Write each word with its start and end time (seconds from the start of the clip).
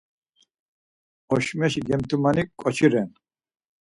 Oşmeşi 1.33 1.79
gemtumani 1.87 2.43
ǩoçi 2.59 2.87
ren. 2.91 3.09